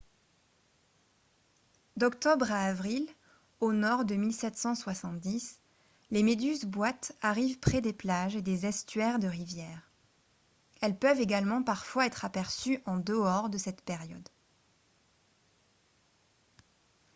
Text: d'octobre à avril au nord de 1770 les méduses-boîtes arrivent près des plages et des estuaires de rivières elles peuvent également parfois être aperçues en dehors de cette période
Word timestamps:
d'octobre 1.95 2.51
à 2.51 2.63
avril 2.65 3.07
au 3.59 3.71
nord 3.71 4.03
de 4.03 4.15
1770 4.15 5.59
les 6.09 6.23
méduses-boîtes 6.23 7.11
arrivent 7.21 7.59
près 7.59 7.81
des 7.81 7.93
plages 7.93 8.35
et 8.35 8.41
des 8.41 8.65
estuaires 8.65 9.19
de 9.19 9.27
rivières 9.27 9.91
elles 10.81 10.97
peuvent 10.97 11.19
également 11.21 11.61
parfois 11.61 12.07
être 12.07 12.25
aperçues 12.25 12.81
en 12.87 12.97
dehors 12.97 13.51
de 13.51 13.59
cette 13.59 13.81
période 13.83 14.27